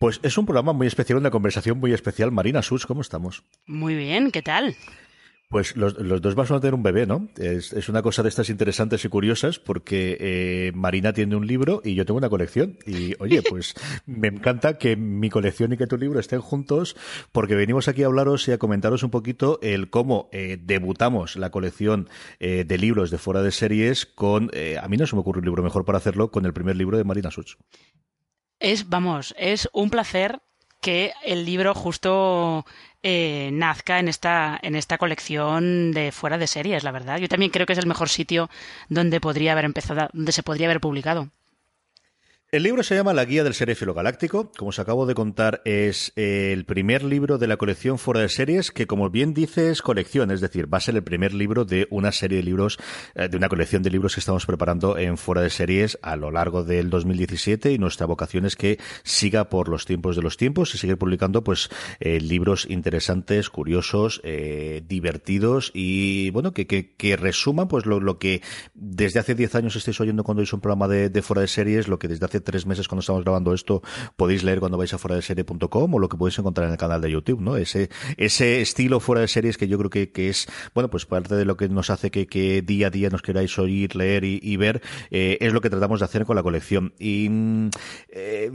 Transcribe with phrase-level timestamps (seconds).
[0.00, 2.32] Pues es un programa muy especial, una conversación muy especial.
[2.32, 3.44] Marina Sus, ¿cómo estamos?
[3.66, 4.74] Muy bien, ¿qué tal?
[5.50, 7.28] Pues los, los dos vamos a tener un bebé, ¿no?
[7.36, 11.82] Es, es una cosa de estas interesantes y curiosas porque eh, Marina tiene un libro
[11.84, 12.78] y yo tengo una colección.
[12.86, 13.74] Y oye, pues
[14.06, 16.96] me encanta que mi colección y que tu libro estén juntos
[17.30, 21.50] porque venimos aquí a hablaros y a comentaros un poquito el cómo eh, debutamos la
[21.50, 25.40] colección eh, de libros de fuera de series con, a mí no se me ocurre
[25.40, 27.56] un libro mejor para hacerlo, con el primer libro de Marina Such.
[28.60, 30.40] Es, vamos, es un placer
[30.82, 32.66] que el libro justo
[33.02, 37.18] eh, nazca en esta, en esta colección de fuera de series, la verdad.
[37.18, 38.50] Yo también creo que es el mejor sitio
[38.90, 41.30] donde podría haber empezado, donde se podría haber publicado.
[42.52, 44.50] El libro se llama La Guía del Seréfilo Galáctico.
[44.58, 48.28] Como os acabo de contar, es eh, el primer libro de la colección Fuera de
[48.28, 51.64] Series, que como bien dice es colección, es decir, va a ser el primer libro
[51.64, 52.76] de una serie de libros,
[53.14, 56.32] eh, de una colección de libros que estamos preparando en Fuera de Series a lo
[56.32, 60.74] largo del 2017 y nuestra vocación es que siga por los tiempos de los tiempos
[60.74, 61.70] y seguir publicando pues
[62.00, 68.42] eh, libros interesantes, curiosos, eh, divertidos y bueno, que, que, resuman pues lo, lo, que
[68.74, 71.86] desde hace 10 años estáis oyendo cuando hizo un programa de, de Fuera de Series,
[71.86, 73.82] lo que desde hace tres meses cuando estamos grabando esto
[74.16, 76.78] podéis leer cuando vais a fuera de serie.com o lo que podéis encontrar en el
[76.78, 77.56] canal de YouTube, ¿no?
[77.56, 81.34] Ese, ese estilo fuera de series que yo creo que, que es, bueno, pues parte
[81.34, 84.56] de lo que nos hace que, que día a día nos queráis oír, leer y,
[84.56, 86.94] ver, eh, es lo que tratamos de hacer con la colección.
[86.98, 87.28] Y
[88.10, 88.50] eh,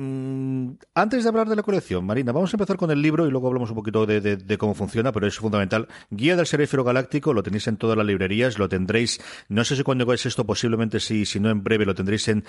[0.93, 3.47] antes de hablar de la colección, Marina, vamos a empezar con el libro y luego
[3.47, 5.87] hablamos un poquito de, de, de cómo funciona, pero es fundamental.
[6.09, 9.19] Guía del Seréfero Galáctico, lo tenéis en todas las librerías, lo tendréis,
[9.49, 12.43] no sé si cuando es esto, posiblemente si, si no en breve, lo tendréis en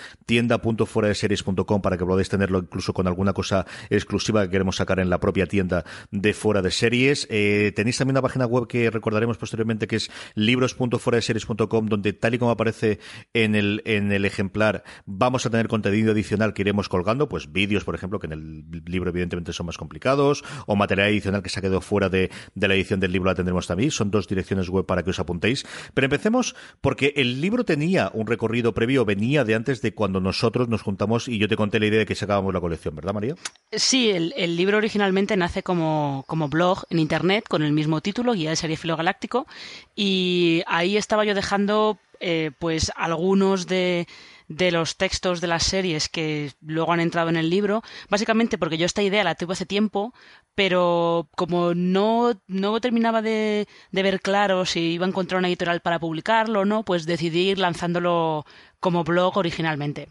[1.28, 5.20] tienda.fueradeseries.com para que podáis tenerlo incluso con alguna cosa exclusiva que queremos sacar en la
[5.20, 7.26] propia tienda de fuera de series.
[7.30, 12.38] Eh, tenéis también una página web que recordaremos posteriormente que es libros.fueradeseries.com donde tal y
[12.38, 12.98] como aparece
[13.34, 17.84] en el, en el ejemplar vamos a tener contenido adicional que iremos colgando, pues vídeos
[17.84, 21.58] por ejemplo que en el libro evidentemente son más complicados o material adicional que se
[21.58, 23.90] ha quedado fuera de, de la edición del libro la tendremos también.
[23.90, 25.66] Son dos direcciones web para que os apuntéis.
[25.94, 30.68] Pero empecemos porque el libro tenía un recorrido previo, venía de antes de cuando nosotros
[30.68, 33.34] nos juntamos y yo te conté la idea de que sacábamos la colección, ¿verdad, María?
[33.72, 38.50] Sí, el, libro originalmente nace como, como, blog en internet con el mismo título, Guía
[38.50, 39.46] de Serie Filo Galáctico,
[39.94, 44.06] y ahí estaba yo dejando eh, pues algunos de,
[44.48, 48.78] de los textos de las series que luego han entrado en el libro, básicamente porque
[48.78, 50.14] yo esta idea la tuve hace tiempo,
[50.54, 55.80] pero como no, no terminaba de, de ver claro si iba a encontrar una editorial
[55.80, 58.46] para publicarlo o no, pues decidí ir lanzándolo
[58.80, 60.08] como blog originalmente.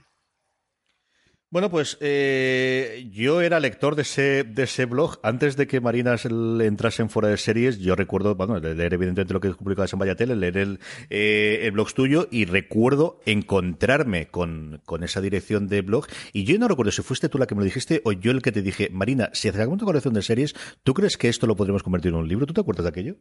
[1.55, 6.13] Bueno, pues eh, yo era lector de ese, de ese blog antes de que Marina
[6.21, 7.79] entrase en fuera de series.
[7.79, 10.79] Yo recuerdo, bueno, leer evidentemente lo que publicabas en Vallatel, leer el,
[11.09, 16.07] eh, el blog tuyo y recuerdo encontrarme con, con esa dirección de blog.
[16.33, 18.41] Y yo no recuerdo si fuiste tú la que me lo dijiste o yo el
[18.41, 21.55] que te dije, Marina, si hacemos una colección de series, ¿tú crees que esto lo
[21.55, 22.45] podríamos convertir en un libro?
[22.47, 23.15] ¿Tú te acuerdas de aquello?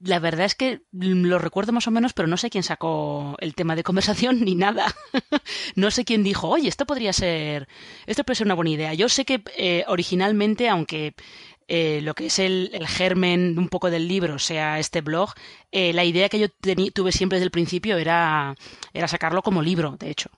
[0.00, 3.54] La verdad es que lo recuerdo más o menos, pero no sé quién sacó el
[3.54, 4.94] tema de conversación ni nada.
[5.76, 7.68] no sé quién dijo, oye, esto podría ser,
[8.06, 8.94] esto puede ser una buena idea.
[8.94, 11.14] Yo sé que eh, originalmente, aunque
[11.68, 15.30] eh, lo que es el, el, germen un poco del libro sea este blog,
[15.72, 16.48] eh, la idea que yo
[16.92, 18.54] tuve siempre desde el principio era,
[18.92, 20.30] era sacarlo como libro, de hecho.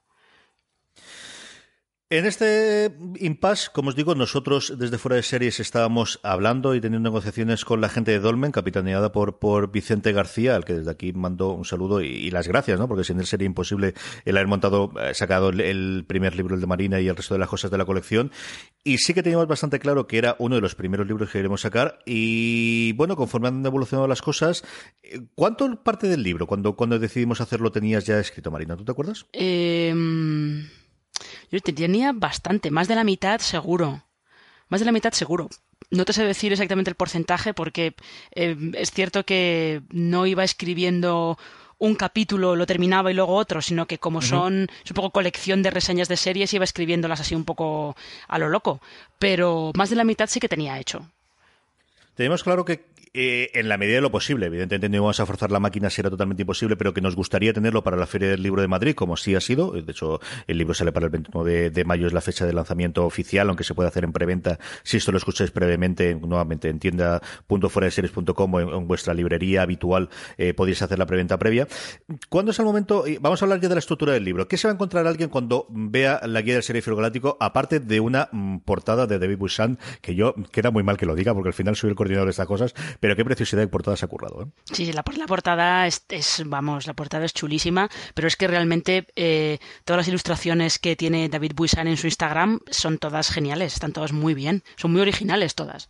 [2.11, 7.07] En este impasse, como os digo, nosotros desde fuera de series estábamos hablando y teniendo
[7.07, 11.13] negociaciones con la gente de Dolmen, capitaneada por, por Vicente García, al que desde aquí
[11.13, 12.89] mando un saludo y, las gracias, ¿no?
[12.89, 13.93] Porque sin él sería imposible
[14.25, 17.41] el haber montado, eh, sacado el, primer libro, el de Marina, y el resto de
[17.41, 18.33] las cosas de la colección.
[18.85, 21.61] Y sí que teníamos bastante claro que era uno de los primeros libros que queremos
[21.61, 21.99] sacar.
[22.07, 24.65] Y bueno, conforme han evolucionado las cosas,
[25.35, 28.79] ¿cuánto parte del libro, cuando, cuando decidimos hacerlo, tenías ya escrito, Marina?
[28.79, 29.27] ¿Tú te acuerdas?
[29.35, 29.93] Eh...
[31.51, 34.03] Yo tenía bastante, más de la mitad seguro.
[34.69, 35.49] Más de la mitad seguro.
[35.91, 37.95] No te sé decir exactamente el porcentaje porque
[38.35, 41.39] eh, es cierto que no iba escribiendo
[41.79, 44.29] un capítulo, lo terminaba y luego otro, sino que como uh -huh.
[44.29, 47.97] son es un poco colección de reseñas de series, iba escribiéndolas así un poco
[48.27, 48.81] a lo loco.
[49.19, 51.09] Pero más de la mitad sí que tenía hecho.
[52.15, 54.47] Tenemos claro que eh, en la medida de lo posible.
[54.47, 57.53] Evidentemente no íbamos a forzar la máquina si era totalmente imposible, pero que nos gustaría
[57.53, 59.73] tenerlo para la Feria del Libro de Madrid, como sí ha sido.
[59.73, 63.05] De hecho, el libro sale para el 29 de mayo, es la fecha de lanzamiento
[63.05, 68.55] oficial, aunque se puede hacer en preventa si esto lo escucháis previamente, nuevamente en tienda.foradeseries.com
[68.55, 71.67] o en, vuestra librería habitual eh, podéis hacer la preventa previa.
[72.29, 73.05] ¿Cuándo es el momento?
[73.21, 74.49] Vamos a hablar ya de la estructura del libro.
[74.49, 78.01] ¿Qué se va a encontrar alguien cuando vea la guía del serie galáctico, aparte de
[78.01, 81.49] una mm, portada de David Bouchan, que yo queda muy mal que lo diga, porque
[81.49, 84.09] al final soy el coordinador de estas cosas, pero qué preciosidad de portada se ha
[84.09, 84.43] currado.
[84.43, 84.47] ¿eh?
[84.65, 86.03] Sí, la, la portada es,
[86.47, 91.29] vamos, la portada es chulísima, pero es que realmente eh, todas las ilustraciones que tiene
[91.29, 95.55] David Buisan en su Instagram son todas geniales, están todas muy bien, son muy originales
[95.55, 95.89] todas.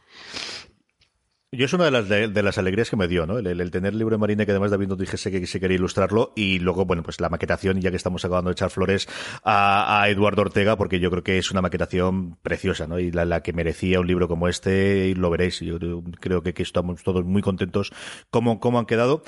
[1.50, 3.38] Yo es una de las, de, de las alegrías que me dio, ¿no?
[3.38, 5.76] El, el, tener el libro de Marina que además David nos dijese que se quería
[5.76, 9.08] ilustrarlo y luego, bueno, pues la maquetación, ya que estamos acabando de echar flores
[9.44, 12.98] a, a Eduardo Ortega, porque yo creo que es una maquetación preciosa, ¿no?
[12.98, 15.60] Y la, la que merecía un libro como este, y lo veréis.
[15.60, 15.78] Yo
[16.20, 17.92] creo que, que estamos todos muy contentos
[18.28, 19.22] cómo, cómo han quedado.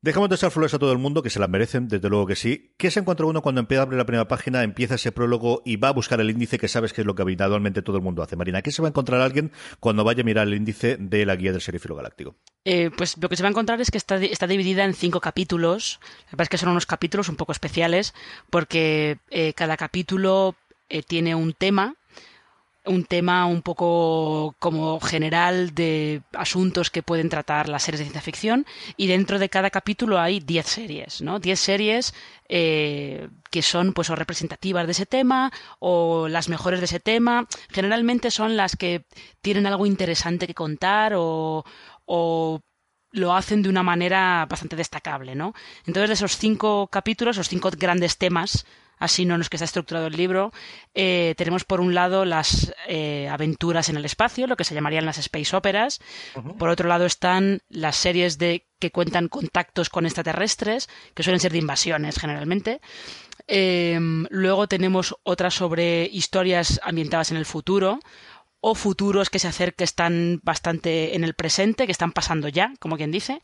[0.00, 2.36] Dejamos de echar flores a todo el mundo, que se las merecen, desde luego que
[2.36, 2.72] sí.
[2.76, 5.74] ¿Qué se encuentra uno cuando empieza a abrir la primera página, empieza ese prólogo y
[5.74, 8.22] va a buscar el índice que sabes que es lo que habitualmente todo el mundo
[8.22, 8.36] hace?
[8.36, 9.50] Marina, ¿qué se va a encontrar alguien
[9.80, 12.36] cuando vaya a mirar el índice de la guía del serifilo galáctico?
[12.64, 15.20] Eh, pues lo que se va a encontrar es que está, está dividida en cinco
[15.20, 15.98] capítulos.
[16.26, 18.14] La verdad es que son unos capítulos un poco especiales,
[18.50, 20.54] porque eh, cada capítulo
[20.88, 21.96] eh, tiene un tema
[22.84, 28.22] un tema un poco como general de asuntos que pueden tratar las series de ciencia
[28.22, 28.66] ficción
[28.96, 31.38] y dentro de cada capítulo hay 10 series, ¿no?
[31.38, 32.14] 10 series
[32.48, 37.46] eh, que son pues o representativas de ese tema o las mejores de ese tema.
[37.70, 39.04] Generalmente son las que
[39.42, 41.64] tienen algo interesante que contar o,
[42.06, 42.60] o
[43.12, 45.54] lo hacen de una manera bastante destacable, ¿no?
[45.86, 48.66] Entonces de esos cinco capítulos, esos cinco grandes temas
[48.98, 50.52] así no es que está estructurado el libro,
[50.94, 55.06] eh, tenemos por un lado las eh, aventuras en el espacio, lo que se llamarían
[55.06, 56.00] las space operas,
[56.34, 56.56] uh -huh.
[56.56, 61.52] por otro lado están las series de que cuentan contactos con extraterrestres, que suelen ser
[61.52, 62.80] de invasiones generalmente.
[63.48, 63.98] Eh,
[64.30, 67.98] luego tenemos otras sobre historias ambientadas en el futuro,
[68.60, 72.74] o futuros que se acercan, que están bastante en el presente, que están pasando ya,
[72.80, 73.40] como quien dice.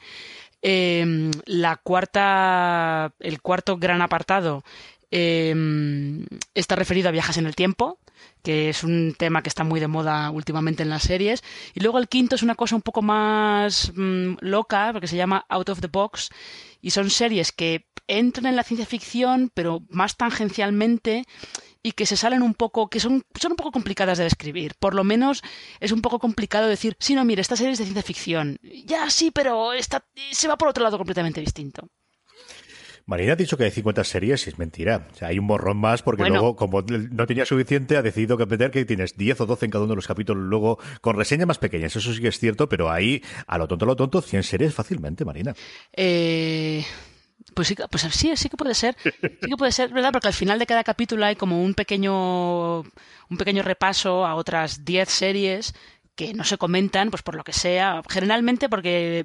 [0.62, 4.64] Eh, la cuarta, el cuarto gran apartado
[5.16, 8.00] eh, está referido a viajes en el tiempo,
[8.42, 11.44] que es un tema que está muy de moda últimamente en las series.
[11.72, 15.46] Y luego el quinto es una cosa un poco más mmm, loca, porque se llama
[15.48, 16.30] Out of the Box,
[16.80, 21.24] y son series que entran en la ciencia ficción, pero más tangencialmente
[21.80, 24.74] y que se salen un poco, que son, son un poco complicadas de describir.
[24.80, 25.42] Por lo menos
[25.78, 28.58] es un poco complicado decir, sí, no, mire, esta serie es de ciencia ficción.
[28.84, 31.88] Ya, sí, pero esta, se va por otro lado completamente distinto.
[33.06, 35.08] Marina ha dicho que hay 50 series y es mentira.
[35.12, 36.36] O sea, hay un borrón más porque bueno.
[36.36, 39.70] luego, como no tenía suficiente, ha decidido que meter que tienes 10 o 12 en
[39.70, 41.94] cada uno de los capítulos luego con reseñas más pequeñas.
[41.94, 44.74] Eso sí que es cierto, pero ahí, a lo tonto, a lo tonto, 100 series
[44.74, 45.54] fácilmente, Marina.
[45.92, 46.84] Eh...
[47.52, 48.96] Pues sí, pues sí, sí que puede ser.
[49.02, 50.10] Sí que puede ser, ¿verdad?
[50.12, 54.84] Porque al final de cada capítulo hay como un pequeño, un pequeño repaso a otras
[54.84, 55.74] 10 series
[56.16, 59.24] que no se comentan, pues por lo que sea, generalmente porque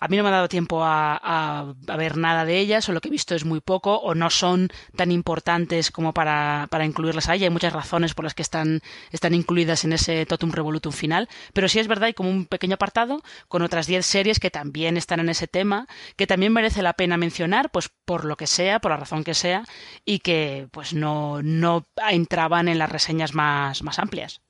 [0.00, 3.00] a mí no me ha dado tiempo a, a, ver nada de ellas, o lo
[3.00, 7.28] que he visto es muy poco, o no son tan importantes como para, para incluirlas
[7.28, 7.44] ahí.
[7.44, 11.68] Hay muchas razones por las que están, están incluidas en ese Totum Revolutum final, pero
[11.68, 15.20] sí es verdad, hay como un pequeño apartado con otras 10 series que también están
[15.20, 18.90] en ese tema, que también merece la pena mencionar, pues por lo que sea, por
[18.90, 19.64] la razón que sea,
[20.04, 24.40] y que pues no, no entraban en las reseñas más, más amplias.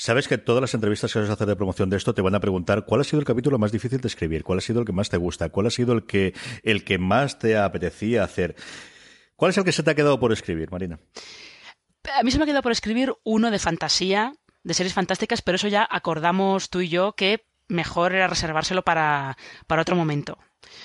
[0.00, 2.36] Sabes que todas las entrevistas que vas a hacer de promoción de esto te van
[2.36, 4.86] a preguntar cuál ha sido el capítulo más difícil de escribir, cuál ha sido el
[4.86, 8.54] que más te gusta, cuál ha sido el que, el que más te apetecía hacer.
[9.34, 11.00] ¿Cuál es el que se te ha quedado por escribir, Marina?
[12.16, 15.56] A mí se me ha quedado por escribir uno de fantasía, de series fantásticas, pero
[15.56, 19.36] eso ya acordamos tú y yo que mejor era reservárselo para,
[19.66, 20.38] para otro momento.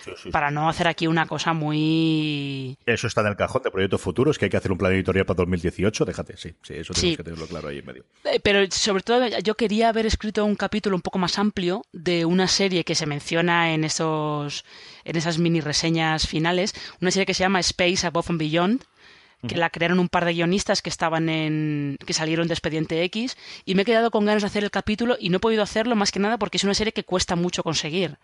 [0.06, 0.30] Sí, sí.
[0.30, 2.78] Para no hacer aquí una cosa muy.
[2.86, 5.26] Eso está en el cajón de proyectos futuros, que hay que hacer un plan editorial
[5.26, 6.06] para 2018.
[6.06, 7.18] Déjate, sí, sí, eso tenemos sí.
[7.18, 8.06] que tenerlo claro ahí en medio.
[8.44, 12.48] Pero sobre todo, yo quería haber escrito un capítulo un poco más amplio de una
[12.48, 14.66] serie que se menciona en esos,
[15.04, 18.84] en esas mini reseñas finales, una serie que se llama Space Above and Beyond,
[19.48, 23.36] que la crearon un par de guionistas que estaban en que salieron de Expediente X
[23.66, 25.96] y me he quedado con ganas de hacer el capítulo y no he podido hacerlo
[25.96, 28.18] más que nada porque es una serie que cuesta mucho conseguir.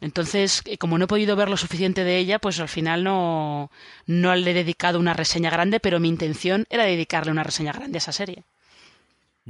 [0.00, 3.70] Entonces, eh, como no he podido ver lo suficiente de ella, pues al final no,
[4.06, 7.98] no le he dedicado una reseña grande, pero mi intención era dedicarle una reseña grande
[7.98, 8.44] a esa serie.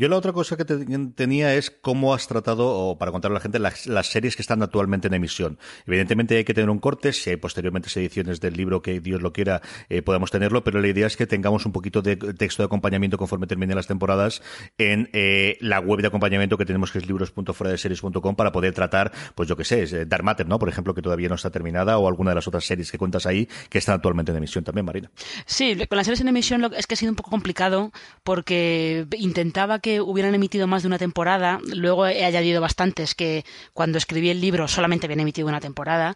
[0.00, 3.42] Yo la otra cosa que tenía es cómo has tratado, o para contarle a la
[3.42, 5.58] gente, las, series que están actualmente en emisión.
[5.86, 9.34] Evidentemente hay que tener un corte, si hay posteriormente ediciones del libro que Dios lo
[9.34, 12.68] quiera, eh, podamos tenerlo, pero la idea es que tengamos un poquito de texto de
[12.68, 14.40] acompañamiento conforme terminen las temporadas
[14.78, 17.76] en eh, la web de acompañamiento que tenemos que es libros.fuera
[18.36, 20.58] para poder tratar, pues yo que sé, es, eh, Dark Matter, ¿no?
[20.58, 23.26] Por ejemplo, que todavía no está terminada, o alguna de las otras series que cuentas
[23.26, 25.10] ahí que están actualmente en emisión también, Marina.
[25.44, 27.92] Sí, con las series en emisión es que ha sido un poco complicado
[28.24, 33.98] porque intentaba que hubieran emitido más de una temporada, luego he añadido bastantes que cuando
[33.98, 36.14] escribí el libro solamente habían emitido una temporada.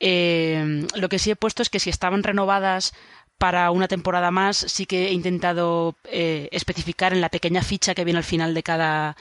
[0.00, 2.92] Eh, lo que sí he puesto es que si estaban renovadas
[3.42, 8.04] para una temporada más, sí que he intentado eh, especificar en la pequeña ficha que
[8.04, 9.16] viene al final de cada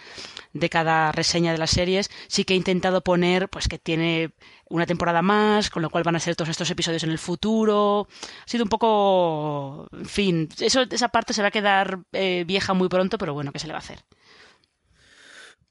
[0.53, 4.29] de cada reseña de las series, sí que he intentado poner pues que tiene
[4.69, 8.07] una temporada más, con lo cual van a ser todos estos episodios en el futuro.
[8.45, 12.75] Ha sido un poco, en fin, eso, esa parte se va a quedar eh, vieja
[12.75, 14.03] muy pronto, pero bueno, ¿qué se le va a hacer?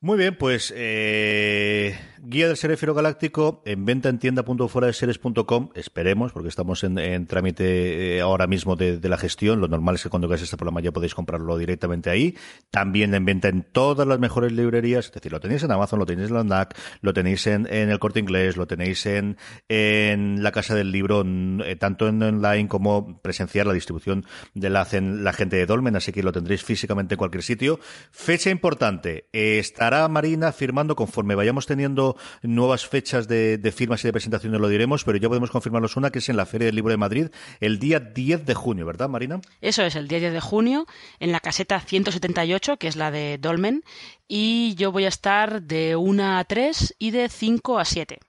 [0.03, 5.73] Muy bien, pues eh, guía del Serefiro Galáctico en venta en tienda.fueradeseries.com.
[5.75, 9.61] Esperemos, porque estamos en, trámite eh, ahora mismo de, la gestión.
[9.61, 12.35] Lo normal es que cuando veáis este programa ya podéis comprarlo directamente ahí.
[12.71, 15.05] También en venta en todas las mejores librerías.
[15.05, 17.99] Es decir, lo tenéis en Amazon, lo tenéis en la NAC, lo tenéis en, el
[17.99, 19.37] Corte Inglés, lo tenéis en,
[19.69, 24.89] en la Casa del Libro, eh, tanto en online como presenciar la distribución de la
[24.91, 25.95] la gente de Dolmen.
[25.95, 27.81] Así que lo tendréis físicamente en cualquier sitio.
[28.13, 29.27] Fecha importante.
[29.33, 34.69] está estará Marina firmando conforme vayamos teniendo nuevas fechas de, firmas y de presentaciones, lo
[34.69, 37.27] diremos, pero ya podemos confirmarnos una que es en la Feria del Libro de Madrid
[37.59, 39.41] el día 10 de junio, ¿verdad, Marina?
[39.61, 40.87] Eso es, el día 10 de junio,
[41.19, 43.83] en la caseta 178, que es la de Dolmen,
[44.29, 48.21] y yo voy a estar de 1 a 3 y de 5 a 7.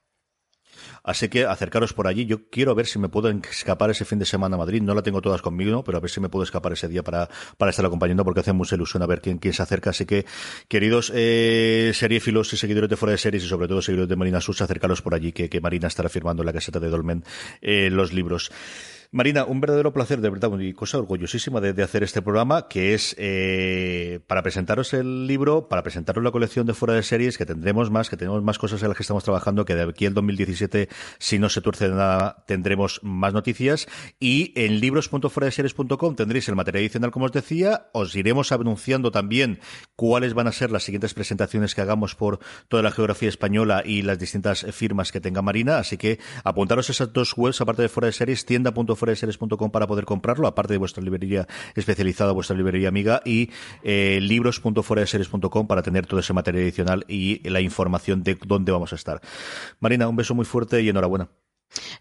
[1.04, 2.26] Así que acercaros por allí.
[2.26, 4.82] Yo quiero ver si me puedo escapar ese fin de semana a Madrid.
[4.82, 7.30] No la tengo todas conmigo, pero a ver si me puedo escapar ese día para,
[7.58, 9.92] para estar acompañando porque hace mucha ilusión a ver quién, quién se acerca.
[9.92, 10.26] Así que,
[10.68, 14.42] queridos eh, seriéfilos y seguidores de fuera de series y sobre todo seguidores de Marina
[14.42, 17.24] Sus, acercaros por allí que, que Marina estará firmando en la caseta de Dolmen
[17.62, 18.52] eh, los libros.
[19.14, 23.14] Marina, un verdadero placer, de verdad, y cosa orgullosísima de, hacer este programa, que es
[23.20, 27.92] eh, para presentaros el libro, para presentaros la colección de fuera de series, que tendremos
[27.92, 30.88] más, que tenemos más cosas en las que estamos trabajando, que de aquí al 2017,
[31.20, 33.90] si no se tuerce nada, tendremos más noticias.
[34.18, 37.90] Y en libros.fueradeseries.com tendréis el material adicional, como os decía.
[37.92, 39.60] Os iremos anunciando también
[39.98, 42.40] cuáles van a ser las siguientes presentaciones que hagamos por
[42.70, 45.80] toda la geografía española y las distintas firmas que tenga Marina.
[45.80, 48.46] Así que apuntaros esas dos webs, aparte de fuera de series,
[49.02, 53.50] tienda.fuera fueradeseries.com para poder comprarlo, aparte de vuestra librería especializada, vuestra librería amiga, y
[53.84, 58.96] eh, libros.fueradeseries.com para tener todo ese material adicional y la información de dónde vamos a
[58.96, 59.22] estar.
[59.80, 61.30] Marina, un beso muy fuerte y enhorabuena.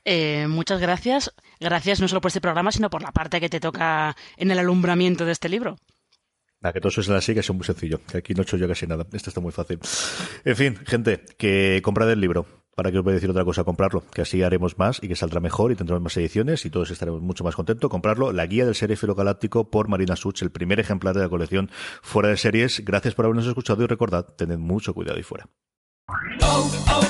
[0.05, 1.33] Eh, muchas gracias.
[1.61, 4.59] Gracias no solo por este programa, sino por la parte que te toca en el
[4.59, 5.77] alumbramiento de este libro.
[6.61, 8.01] que todo eso es así, que es muy sencillo.
[8.11, 9.07] Que aquí no he hecho yo casi nada.
[9.13, 9.79] Esto está muy fácil.
[10.45, 13.63] En fin, gente, que comprad el libro para que os voy a decir otra cosa,
[13.63, 16.91] comprarlo, que así haremos más y que saldrá mejor y tendremos más ediciones y todos
[16.91, 17.91] estaremos mucho más contentos.
[17.91, 21.71] Comprarlo, la guía del Serifilo Galáctico por Marina Such, el primer ejemplar de la colección
[22.01, 22.83] fuera de series.
[22.83, 25.47] Gracias por habernos escuchado y recordad, tened mucho cuidado ahí fuera.
[26.41, 27.10] Oh, oh,